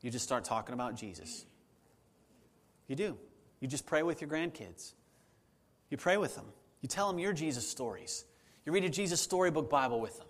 [0.00, 1.44] You just start talking about Jesus.
[2.86, 3.18] You do.
[3.60, 4.92] You just pray with your grandkids.
[5.90, 6.46] You pray with them.
[6.80, 8.24] You tell them your Jesus stories.
[8.64, 10.28] You read a Jesus storybook Bible with them.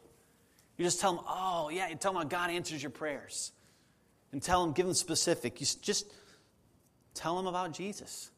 [0.78, 3.52] You just tell them, oh, yeah, you tell them God answers your prayers.
[4.32, 5.60] And tell them, give them specific.
[5.60, 6.10] You just
[7.14, 8.30] tell them about Jesus.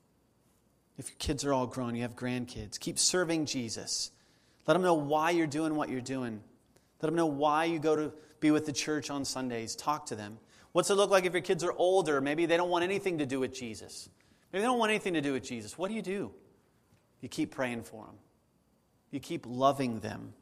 [0.98, 4.10] If your kids are all grown, you have grandkids, keep serving Jesus.
[4.66, 6.40] Let them know why you're doing what you're doing.
[7.00, 9.74] Let them know why you go to be with the church on Sundays.
[9.74, 10.38] Talk to them.
[10.72, 12.20] What's it look like if your kids are older?
[12.20, 14.08] Maybe they don't want anything to do with Jesus.
[14.52, 15.76] Maybe they don't want anything to do with Jesus.
[15.76, 16.32] What do you do?
[17.20, 18.14] You keep praying for them,
[19.10, 20.34] you keep loving them.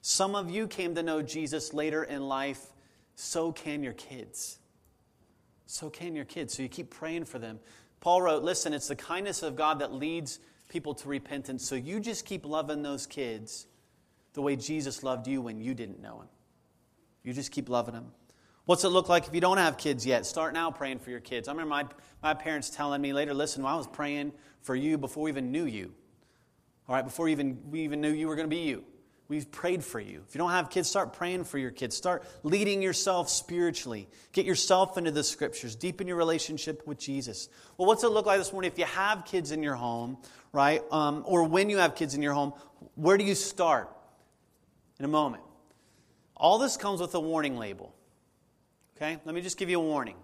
[0.00, 2.72] Some of you came to know Jesus later in life.
[3.14, 4.58] So can your kids.
[5.66, 6.54] So can your kids.
[6.54, 7.58] So you keep praying for them.
[8.00, 11.66] Paul wrote, Listen, it's the kindness of God that leads people to repentance.
[11.66, 13.66] So you just keep loving those kids
[14.34, 16.28] the way Jesus loved you when you didn't know him.
[17.24, 18.12] You just keep loving them.
[18.66, 20.26] What's it look like if you don't have kids yet?
[20.26, 21.48] Start now praying for your kids.
[21.48, 21.84] I remember my,
[22.22, 25.50] my parents telling me later, listen, well, I was praying for you before we even
[25.50, 25.92] knew you.
[26.86, 28.84] All right, before even, we even knew you were going to be you.
[29.28, 30.22] We've prayed for you.
[30.26, 31.94] If you don't have kids, start praying for your kids.
[31.94, 34.08] Start leading yourself spiritually.
[34.32, 35.76] Get yourself into the scriptures.
[35.76, 37.50] Deepen your relationship with Jesus.
[37.76, 40.16] Well, what's it look like this morning if you have kids in your home,
[40.50, 40.82] right?
[40.90, 42.54] Um, or when you have kids in your home,
[42.94, 43.90] where do you start?
[44.98, 45.42] In a moment.
[46.34, 47.94] All this comes with a warning label.
[48.96, 49.18] Okay?
[49.24, 50.16] Let me just give you a warning.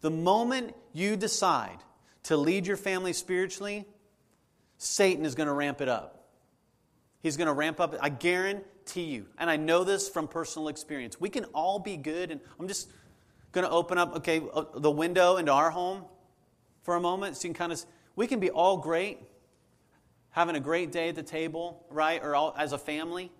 [0.00, 1.78] The moment you decide
[2.24, 3.86] to lead your family spiritually,
[4.78, 6.21] Satan is going to ramp it up.
[7.22, 7.94] He's going to ramp up.
[8.00, 11.20] I guarantee you, and I know this from personal experience.
[11.20, 12.90] We can all be good, and I'm just
[13.52, 16.04] going to open up, okay, uh, the window into our home
[16.82, 17.84] for a moment so you can kind of,
[18.16, 19.20] we can be all great,
[20.30, 23.30] having a great day at the table, right, or all, as a family.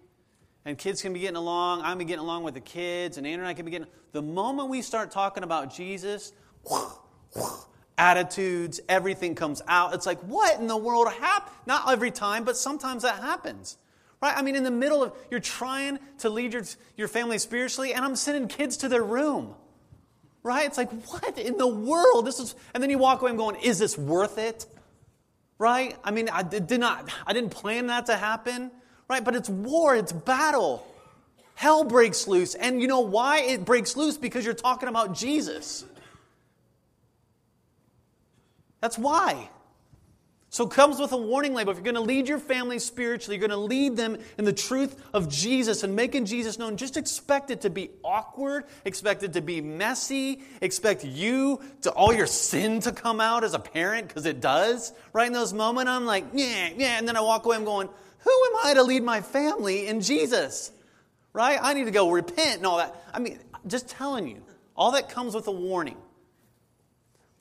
[0.65, 1.83] And kids can be getting along.
[1.83, 3.89] I'm be getting along with the kids, and Andrea and I can be getting.
[4.13, 6.33] The moment we start talking about Jesus,
[8.03, 9.95] attitudes, everything comes out.
[9.95, 11.55] It's like, what in the world happened?
[11.67, 13.79] Not every time, but sometimes that happens.
[14.21, 14.37] Right?
[14.37, 16.65] I mean, in the middle of, you're trying to lead your,
[16.97, 19.55] your family spiritually, and I'm sending kids to their room.
[20.43, 20.67] Right?
[20.67, 22.27] It's like, what in the world?
[22.27, 24.67] This is, and then you walk away and going, is this worth it?
[25.59, 25.97] Right?
[26.03, 28.73] I mean, I did not, I didn't plan that to happen.
[29.09, 29.25] Right?
[29.25, 30.85] But it's war, it's battle.
[31.55, 32.57] Hell breaks loose.
[32.57, 34.17] And you know why it breaks loose?
[34.17, 35.85] Because you're talking about Jesus.
[38.83, 39.49] That's why.
[40.51, 41.71] So it comes with a warning label.
[41.71, 44.53] If you're going to lead your family spiritually, you're going to lead them in the
[44.53, 49.33] truth of Jesus and making Jesus known, just expect it to be awkward, expect it
[49.33, 54.09] to be messy, expect you to all your sin to come out as a parent,
[54.09, 54.93] because it does.
[55.15, 56.99] Right in those moments, I'm like, yeah, yeah.
[56.99, 60.03] And then I walk away, I'm going, who am I to lead my family in
[60.03, 60.71] Jesus?
[61.33, 61.59] Right?
[61.63, 62.95] I need to go repent and all that.
[63.15, 64.43] I mean, just telling you,
[64.77, 65.97] all that comes with a warning.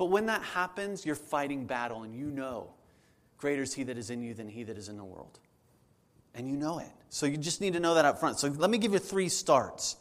[0.02, 2.74] But when that happens, you're fighting battle and you know
[3.38, 5.40] greater is he that is in you than he that is in the world.
[6.34, 6.90] And you know it.
[7.10, 8.40] So you just need to know that up front.
[8.40, 9.98] So let me give you three starts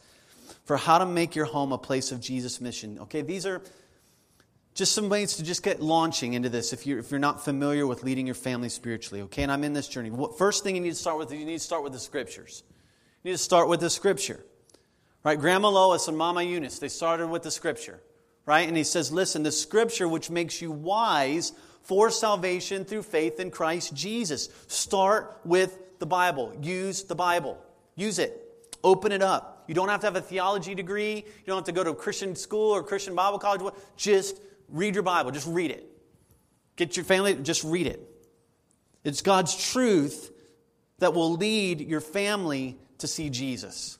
[0.65, 2.97] for how to make your home a place of Jesus' mission.
[3.01, 3.61] Okay, these are
[4.73, 7.85] just some ways to just get launching into this if you're, if you're not familiar
[7.85, 9.21] with leading your family spiritually.
[9.25, 10.11] Okay, and I'm in this journey.
[10.35, 12.63] First thing you need to start with, is you need to start with the scriptures.
[13.21, 14.43] You need to start with the scripture.
[15.23, 15.39] Right?
[15.39, 18.01] Grandma Lois and Mama Eunice, they started with the scripture
[18.51, 18.67] right?
[18.67, 23.49] And he says, listen, the scripture which makes you wise for salvation through faith in
[23.49, 24.49] Christ Jesus.
[24.67, 26.53] Start with the Bible.
[26.61, 27.57] Use the Bible.
[27.95, 28.37] Use it.
[28.83, 29.63] Open it up.
[29.69, 31.15] You don't have to have a theology degree.
[31.15, 33.73] You don't have to go to a Christian school or Christian Bible college.
[33.95, 34.37] Just
[34.67, 35.31] read your Bible.
[35.31, 35.87] Just read it.
[36.75, 38.05] Get your family, just read it.
[39.05, 40.29] It's God's truth
[40.99, 43.97] that will lead your family to see Jesus.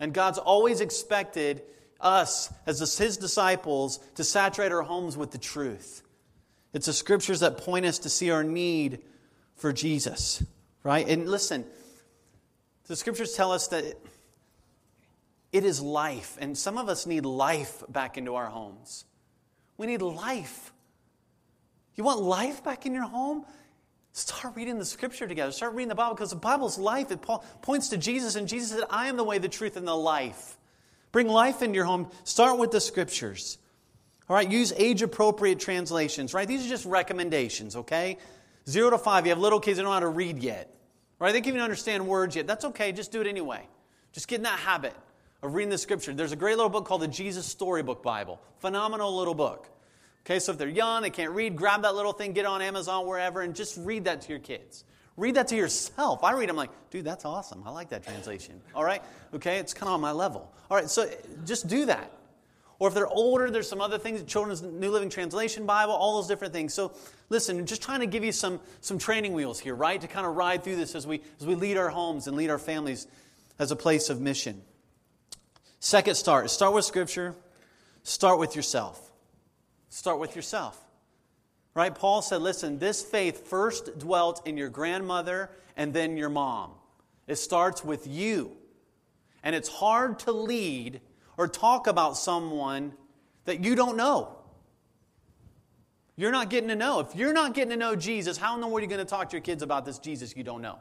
[0.00, 1.62] And God's always expected
[2.00, 6.02] us as his disciples to saturate our homes with the truth.
[6.72, 9.00] It's the scriptures that point us to see our need
[9.54, 10.44] for Jesus,
[10.82, 11.08] right?
[11.08, 11.64] And listen,
[12.86, 13.84] the scriptures tell us that
[15.52, 19.04] it is life, and some of us need life back into our homes.
[19.78, 20.72] We need life.
[21.94, 23.46] You want life back in your home?
[24.12, 25.52] Start reading the scripture together.
[25.52, 27.10] Start reading the Bible because the Bible's life.
[27.10, 27.20] It
[27.62, 30.55] points to Jesus, and Jesus said, I am the way, the truth, and the life.
[31.16, 32.10] Bring life into your home.
[32.24, 33.56] Start with the scriptures.
[34.28, 36.46] All right, use age appropriate translations, right?
[36.46, 38.18] These are just recommendations, okay?
[38.68, 40.76] Zero to five, you have little kids that don't know how to read yet,
[41.18, 41.32] right?
[41.32, 42.46] They can't even understand words yet.
[42.46, 43.66] That's okay, just do it anyway.
[44.12, 44.92] Just get in that habit
[45.42, 46.12] of reading the scripture.
[46.12, 48.38] There's a great little book called the Jesus Storybook Bible.
[48.58, 49.70] Phenomenal little book.
[50.26, 53.06] Okay, so if they're young, they can't read, grab that little thing, get on Amazon,
[53.06, 54.84] wherever, and just read that to your kids.
[55.16, 56.22] Read that to yourself.
[56.22, 57.62] I read, I'm like, dude, that's awesome.
[57.64, 58.60] I like that translation.
[58.74, 59.02] All right?
[59.32, 60.52] Okay, it's kind of on my level.
[60.70, 61.08] All right, so
[61.46, 62.12] just do that.
[62.78, 66.28] Or if they're older, there's some other things, Children's New Living Translation Bible, all those
[66.28, 66.74] different things.
[66.74, 66.92] So
[67.30, 69.98] listen, just trying to give you some, some training wheels here, right?
[69.98, 72.50] To kind of ride through this as we, as we lead our homes and lead
[72.50, 73.06] our families
[73.58, 74.60] as a place of mission.
[75.80, 77.34] Second start, start with Scripture,
[78.02, 79.10] start with yourself.
[79.88, 80.85] Start with yourself.
[81.76, 81.94] Right?
[81.94, 86.70] Paul said, listen, this faith first dwelt in your grandmother and then your mom.
[87.26, 88.56] It starts with you.
[89.42, 91.02] And it's hard to lead
[91.36, 92.94] or talk about someone
[93.44, 94.38] that you don't know.
[96.16, 97.00] You're not getting to know.
[97.00, 99.04] If you're not getting to know Jesus, how in the world are you going to
[99.04, 100.78] talk to your kids about this Jesus you don't know?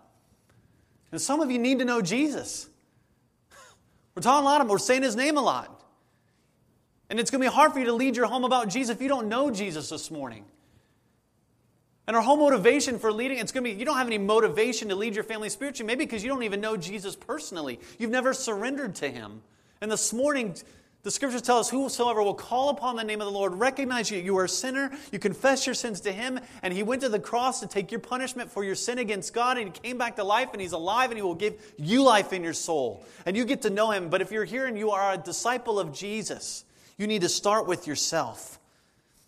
[1.12, 2.69] And some of you need to know Jesus.
[4.15, 5.84] We're talking a lot about, we're saying his name a lot.
[7.10, 9.01] And it's going to be hard for you to lead your home about Jesus if
[9.01, 10.45] you don't know Jesus this morning.
[12.07, 14.89] And our whole motivation for leading, it's going to be, you don't have any motivation
[14.89, 17.79] to lead your family spiritually, maybe because you don't even know Jesus personally.
[17.97, 19.41] You've never surrendered to him.
[19.81, 20.55] And this morning,
[21.01, 24.19] the scriptures tell us whosoever will call upon the name of the Lord, recognize you,
[24.19, 27.19] you are a sinner, you confess your sins to him, and he went to the
[27.19, 30.23] cross to take your punishment for your sin against God, and he came back to
[30.23, 33.05] life, and he's alive, and he will give you life in your soul.
[33.25, 34.09] And you get to know him.
[34.09, 36.65] But if you're here and you are a disciple of Jesus,
[36.97, 38.59] you need to start with yourself.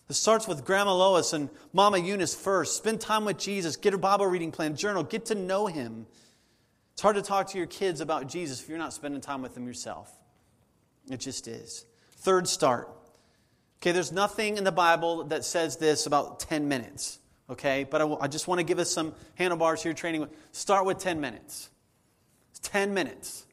[0.09, 2.77] It starts with Grandma Lois and Mama Eunice first.
[2.77, 6.05] Spend time with Jesus, get a Bible reading plan, journal, get to know him.
[6.93, 9.53] It's hard to talk to your kids about Jesus if you're not spending time with
[9.53, 10.11] them yourself.
[11.09, 11.85] It just is.
[12.11, 12.89] Third start.
[13.79, 17.19] Okay, there's nothing in the Bible that says this about 10 minutes.
[17.49, 20.27] Okay, but I, I just want to give us some handlebars here training.
[20.51, 21.69] Start with 10 minutes.
[22.51, 23.45] It's 10 minutes.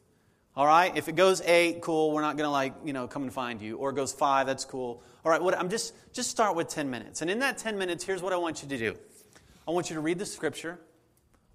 [0.57, 2.11] All right, if it goes eight, cool.
[2.11, 3.77] We're not going to like you know come and find you.
[3.77, 5.03] Or it goes five, that's cool.
[5.25, 7.21] All right, what, I'm just just start with 10 minutes.
[7.21, 8.95] And in that 10 minutes, here's what I want you to do.
[9.67, 10.79] I want you to read the scripture.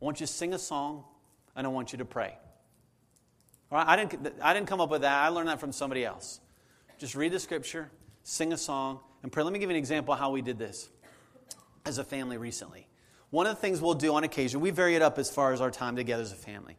[0.01, 1.05] I want you to sing a song,
[1.57, 2.37] and I want you to pray.
[3.71, 5.23] All right, I didn't, I didn't come up with that.
[5.23, 6.41] I learned that from somebody else.
[6.99, 7.91] Just read the scripture,
[8.25, 9.43] sing a song, and pray.
[9.45, 10.91] Let me give you an example of how we did this
[11.87, 12.87] as a family recently.
[13.31, 15.61] One of the things we'll do on occasion, we vary it up as far as
[15.61, 16.77] our time together as a family.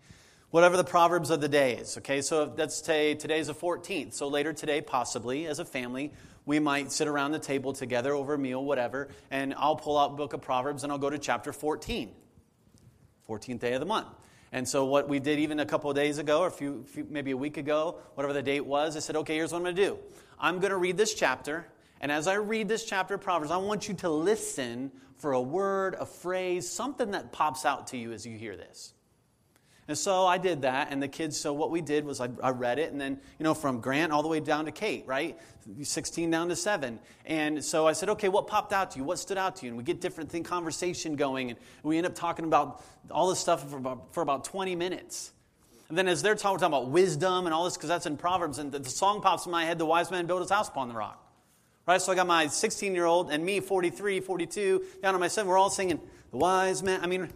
[0.51, 2.21] Whatever the Proverbs of the day is, okay?
[2.21, 4.11] So let's say today's the 14th.
[4.11, 6.11] So later today, possibly, as a family,
[6.45, 10.17] we might sit around the table together over a meal, whatever, and I'll pull out
[10.17, 12.11] book of Proverbs and I'll go to chapter 14,
[13.29, 14.09] 14th day of the month.
[14.51, 17.07] And so, what we did even a couple of days ago, or a few, few,
[17.09, 19.77] maybe a week ago, whatever the date was, I said, okay, here's what I'm going
[19.77, 19.99] to do.
[20.37, 21.65] I'm going to read this chapter,
[22.01, 25.41] and as I read this chapter of Proverbs, I want you to listen for a
[25.41, 28.93] word, a phrase, something that pops out to you as you hear this.
[29.91, 32.51] And so I did that, and the kids, so what we did was I, I,
[32.51, 35.37] read it, and then, you know, from Grant all the way down to Kate, right?
[35.83, 36.97] 16 down to 7.
[37.25, 39.03] And so I said, okay, what popped out to you?
[39.03, 39.71] What stood out to you?
[39.71, 43.39] And we get different thing, conversation going, and we end up talking about all this
[43.39, 45.33] stuff for about, for about 20 minutes.
[45.89, 48.59] And then as they're talking, talking about wisdom and all this, because that's in Proverbs,
[48.59, 50.87] and the, the song pops in my head, The Wise Man Built His House Upon
[50.87, 51.21] the Rock.
[51.85, 52.01] Right?
[52.01, 55.49] So I got my 16 year old and me, 43, 42, down to my 7.
[55.49, 55.99] We're all singing,
[56.31, 57.29] The Wise Man, I mean,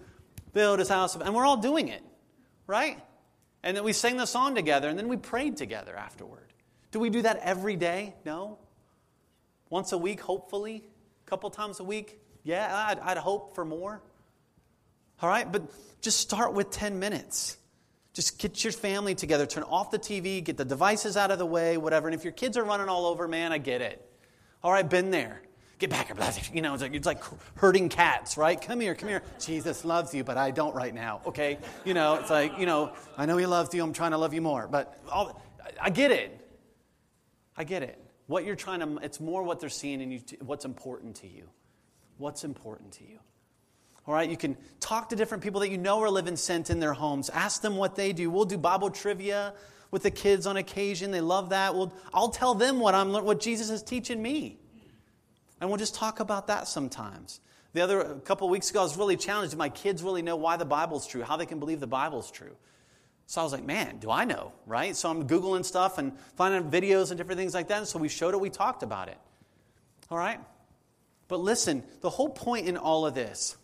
[0.53, 2.01] build his house, and we're all doing it
[2.67, 2.99] right?
[3.63, 6.53] And then we sang the song together, and then we prayed together afterward.
[6.91, 8.13] Do we do that every day?
[8.25, 8.59] No.
[9.69, 10.83] Once a week, hopefully?
[11.25, 12.19] A couple times a week?
[12.43, 14.01] Yeah, I'd, I'd hope for more.
[15.21, 15.63] All right, but
[16.01, 17.57] just start with 10 minutes.
[18.13, 21.45] Just get your family together, turn off the TV, get the devices out of the
[21.45, 22.07] way, whatever.
[22.07, 24.01] And if your kids are running all over, man, I get it.
[24.63, 25.41] All right, been there
[25.79, 26.15] get back here.
[26.53, 27.23] You know, it's like, it's like
[27.55, 28.59] herding cats, right?
[28.59, 29.23] Come here, come here.
[29.39, 31.57] Jesus loves you, but I don't right now, okay?
[31.83, 33.83] You know, it's like, you know, I know he loves you.
[33.83, 34.67] I'm trying to love you more.
[34.67, 35.41] But all,
[35.81, 36.39] I get it.
[37.57, 37.99] I get it.
[38.27, 41.49] What you're trying to, it's more what they're seeing and you, what's important to you.
[42.17, 43.19] What's important to you.
[44.07, 46.79] All right, you can talk to different people that you know are living sent in
[46.79, 47.29] their homes.
[47.29, 48.29] Ask them what they do.
[48.29, 49.53] We'll do Bible trivia
[49.89, 51.09] with the kids on occasion.
[51.11, 51.73] They love that.
[51.73, 54.59] We'll, I'll tell them what I'm what Jesus is teaching me.
[55.65, 57.39] And we'll just talk about that sometimes.
[57.73, 59.53] The other couple weeks ago, I was really challenged.
[59.53, 61.23] Do my kids really know why the Bible's true?
[61.23, 62.55] How they can believe the Bible's true?
[63.25, 64.95] So I was like, man, do I know, right?
[64.95, 67.79] So I'm Googling stuff and finding videos and different things like that.
[67.79, 69.17] And so we showed it, we talked about it.
[70.11, 70.39] All right?
[71.29, 73.57] But listen, the whole point in all of this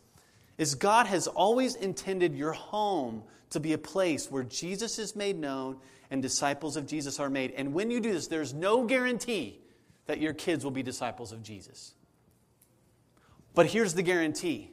[0.57, 5.37] is God has always intended your home to be a place where Jesus is made
[5.37, 5.77] known
[6.09, 7.51] and disciples of Jesus are made.
[7.51, 9.59] And when you do this, there's no guarantee
[10.07, 11.93] that your kids will be disciples of Jesus.
[13.53, 14.71] But here's the guarantee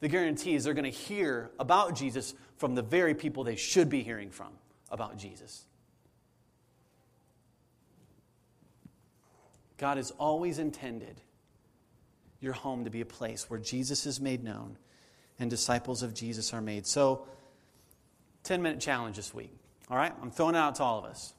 [0.00, 3.88] the guarantee is they're going to hear about Jesus from the very people they should
[3.88, 4.52] be hearing from
[4.90, 5.64] about Jesus.
[9.78, 11.20] God has always intended
[12.40, 14.76] your home to be a place where Jesus is made known
[15.38, 16.86] and disciples of Jesus are made.
[16.86, 17.26] So,
[18.42, 19.52] 10 minute challenge this week.
[19.88, 20.12] All right?
[20.20, 21.32] I'm throwing it out to all of us.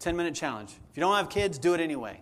[0.00, 0.70] 10 minute challenge.
[0.90, 2.20] If you don't have kids, do it anyway.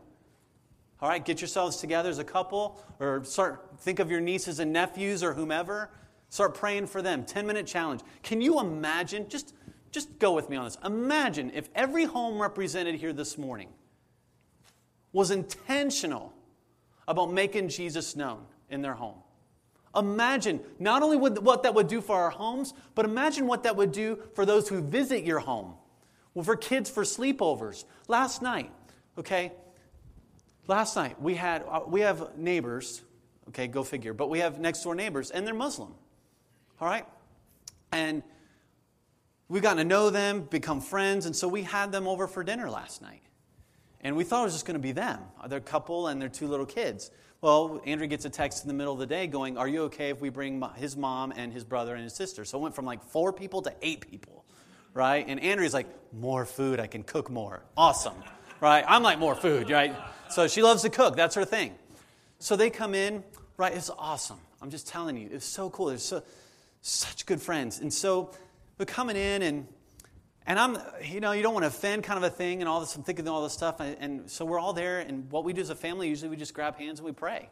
[1.03, 1.25] All right?
[1.25, 5.35] Get yourselves together as a couple or start think of your nieces and nephews or
[5.35, 5.91] whomever.
[6.29, 7.25] Start praying for them.
[7.25, 8.01] 10 minute challenge.
[8.23, 9.29] Can you imagine?
[9.29, 9.55] Just,
[9.91, 10.79] just go with me on this.
[10.85, 13.69] Imagine if every home represented here this morning
[15.13, 16.33] was intentional
[17.09, 19.19] about making Jesus known in their home.
[19.97, 23.91] Imagine not only what that would do for our homes, but imagine what that would
[23.91, 25.75] do for those who visit your home.
[26.33, 27.85] Well, for kids for sleepovers.
[28.07, 28.71] Last night,
[29.19, 29.51] okay,
[30.71, 33.03] last night we had uh, we have neighbors,
[33.49, 35.95] okay, go figure, but we have next door neighbors, and they're Muslim.
[36.81, 37.05] All right?
[37.93, 38.23] And
[39.49, 42.71] we've gotten to know them, become friends, and so we had them over for dinner
[42.71, 43.23] last night.
[44.01, 46.47] And we thought it was just going to be them, their couple and their two
[46.47, 47.11] little kids.
[47.43, 50.09] Well, Andrea gets a text in the middle of the day going, Are you okay
[50.09, 52.45] if we bring his mom and his brother and his sister?
[52.45, 54.45] So it went from like four people to eight people,
[54.95, 55.27] right?
[55.27, 57.63] And Andrea's like, More food, I can cook more.
[57.77, 58.15] Awesome,
[58.61, 58.85] right?
[58.87, 59.95] I'm like, More food, right?
[60.33, 61.75] So she loves to cook, that's her thing.
[62.39, 63.25] So they come in,
[63.57, 63.75] right?
[63.75, 64.39] It's awesome.
[64.63, 65.87] I'm just telling you, it's so cool.
[65.87, 66.23] They're so,
[66.83, 67.81] such good friends.
[67.81, 68.31] And so
[68.77, 69.67] they're coming in and
[70.47, 72.81] and I'm, you know, you don't want to offend kind of a thing and all
[72.81, 72.97] this.
[72.97, 73.79] I'm thinking all this stuff.
[73.79, 74.99] And, and so we're all there.
[74.99, 77.49] And what we do as a family, usually we just grab hands and we pray.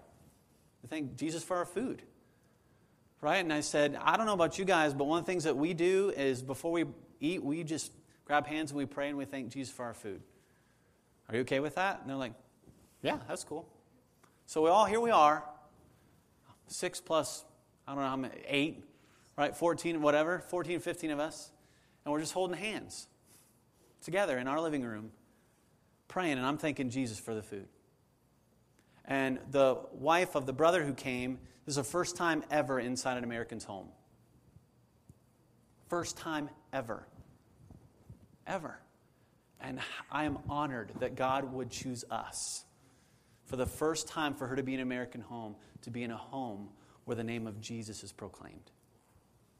[0.82, 2.02] We thank Jesus for our food.
[3.20, 3.36] Right?
[3.36, 5.56] And I said, I don't know about you guys, but one of the things that
[5.56, 6.86] we do is before we
[7.20, 7.92] eat, we just
[8.24, 10.20] grab hands and we pray and we thank Jesus for our food.
[11.28, 12.00] Are you okay with that?
[12.00, 12.32] And they're like,
[13.02, 13.68] yeah, that's cool.
[14.46, 15.44] So we all, here we are,
[16.66, 17.44] six plus,
[17.86, 18.84] I don't know how many, eight,
[19.36, 19.56] right?
[19.56, 21.52] 14, whatever, 14, 15 of us
[22.08, 23.06] and we're just holding hands
[24.00, 25.10] together in our living room,
[26.08, 27.68] praying, and I'm thanking Jesus for the food.
[29.04, 33.18] And the wife of the brother who came, this is the first time ever inside
[33.18, 33.88] an American's home.
[35.90, 37.06] First time ever.
[38.46, 38.78] Ever.
[39.60, 39.78] And
[40.10, 42.64] I am honored that God would choose us
[43.48, 46.10] for the first time for her to be in an American home, to be in
[46.10, 46.68] a home
[47.06, 48.70] where the name of Jesus is proclaimed.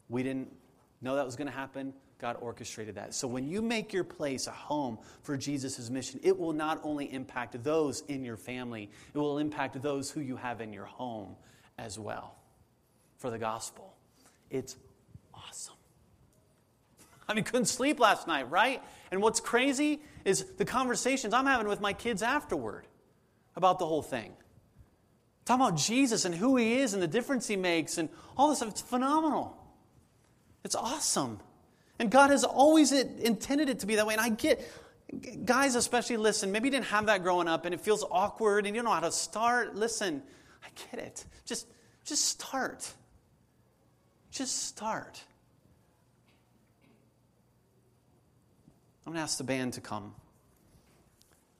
[0.09, 0.53] We didn't
[1.01, 1.93] know that was going to happen.
[2.19, 3.15] God orchestrated that.
[3.15, 7.11] So when you make your place a home for Jesus' mission, it will not only
[7.11, 11.35] impact those in your family, it will impact those who you have in your home
[11.79, 12.35] as well
[13.17, 13.95] for the gospel.
[14.51, 14.75] It's
[15.33, 15.75] awesome.
[17.27, 18.83] I mean, couldn't sleep last night, right?
[19.11, 22.85] And what's crazy is the conversations I'm having with my kids afterward
[23.59, 24.33] about the whole thing.
[25.45, 28.57] Talking about Jesus and who he is and the difference he makes and all this
[28.57, 28.69] stuff.
[28.69, 29.55] It's phenomenal.
[30.63, 31.39] It's awesome.
[31.99, 34.13] And God has always intended it to be that way.
[34.13, 34.61] And I get,
[35.45, 38.75] guys especially, listen, maybe you didn't have that growing up and it feels awkward and
[38.75, 39.75] you don't know how to start.
[39.75, 40.23] Listen,
[40.63, 41.25] I get it.
[41.45, 41.67] Just,
[42.05, 42.91] just start.
[44.31, 45.21] Just start.
[49.05, 50.13] I'm going to ask the band to come.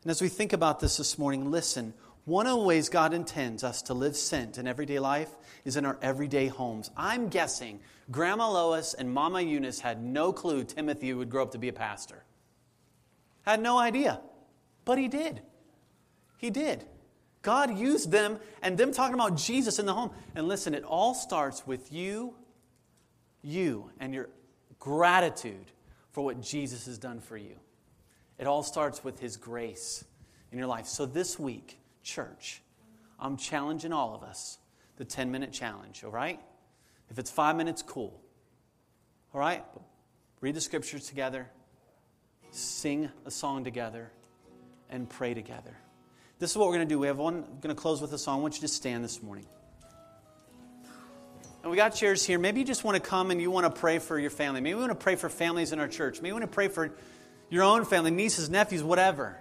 [0.04, 1.93] And as we think about this this morning, listen.
[2.26, 5.30] One of the ways God intends us to live sent in everyday life
[5.66, 6.91] is in our everyday homes.
[6.95, 7.80] I'm guessing
[8.12, 11.74] Grandma Lois and Mama Eunice had no clue Timothy would grow up to be a
[11.74, 12.24] pastor.
[13.43, 14.22] Had no idea.
[14.86, 15.41] But he did.
[16.38, 16.86] He did.
[17.41, 20.12] God used them and them talking about Jesus in the home.
[20.36, 22.36] And listen, it all starts with you,
[23.41, 24.30] you, and your
[24.78, 25.72] gratitude
[26.12, 27.56] for what Jesus has done for you.
[28.39, 30.05] It all starts with his grace
[30.51, 30.87] in your life.
[30.87, 32.61] So this week, church,
[33.19, 34.57] I'm challenging all of us
[34.95, 36.39] the 10 minute challenge, all right?
[37.09, 38.21] If it's five minutes, cool.
[39.33, 39.63] All right?
[40.41, 41.49] Read the scriptures together,
[42.51, 44.11] sing a song together,
[44.89, 45.75] and pray together.
[46.39, 46.97] This is what we're going to do.
[46.97, 48.39] We have one, going to close with a song.
[48.39, 49.45] I want you to stand this morning.
[51.61, 52.39] And we got chairs here.
[52.39, 54.61] Maybe you just want to come and you want to pray for your family.
[54.61, 56.21] Maybe we want to pray for families in our church.
[56.21, 56.93] Maybe we want to pray for
[57.50, 59.38] your own family, nieces, nephews, whatever.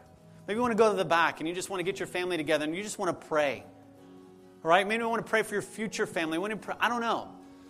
[0.46, 2.06] Maybe you want to go to the back and you just want to get your
[2.06, 3.64] family together and you just want to pray.
[4.64, 4.86] All right?
[4.86, 6.38] Maybe you want to pray for your future family.
[6.80, 7.28] I don't know.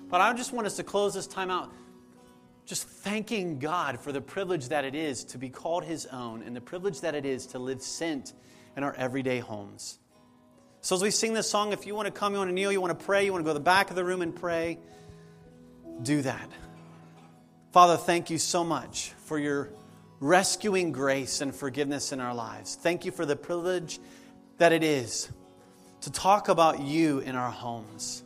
[0.08, 1.72] But I just want us to close this time out
[2.68, 6.54] just thanking God for the privilege that it is to be called His own and
[6.54, 8.34] the privilege that it is to live sent
[8.76, 9.98] in our everyday homes.
[10.82, 12.70] So, as we sing this song, if you want to come, you want to kneel,
[12.70, 14.36] you want to pray, you want to go to the back of the room and
[14.36, 14.78] pray,
[16.02, 16.50] do that.
[17.72, 19.70] Father, thank you so much for your
[20.20, 22.74] rescuing grace and forgiveness in our lives.
[22.74, 24.00] Thank you for the privilege
[24.58, 25.30] that it is
[26.02, 28.22] to talk about you in our homes.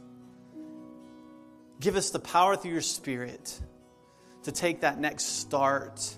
[1.81, 3.61] Give us the power through your Spirit
[4.45, 6.17] to take that next start.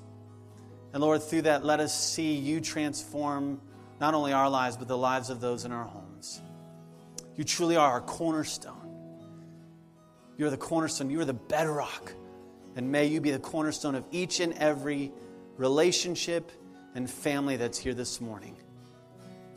[0.92, 3.60] And Lord, through that, let us see you transform
[4.00, 6.40] not only our lives, but the lives of those in our homes.
[7.36, 8.84] You truly are our cornerstone.
[10.36, 11.10] You're the cornerstone.
[11.10, 12.12] You are the bedrock.
[12.76, 15.12] And may you be the cornerstone of each and every
[15.56, 16.50] relationship
[16.94, 18.56] and family that's here this morning.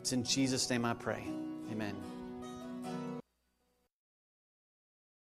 [0.00, 1.24] It's in Jesus' name I pray.
[1.70, 2.17] Amen.